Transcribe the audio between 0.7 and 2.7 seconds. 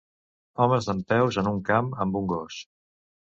dempeus en un camp amb un gos.